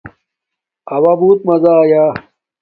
اݸݳ 0.93 1.13
بُݸت 1.19 1.39
مزہ 1.47 1.73
آیݳ. 1.81 2.05